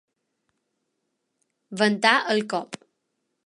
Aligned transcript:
Ventar 1.83 2.17
el 2.35 2.45
cop. 2.55 2.83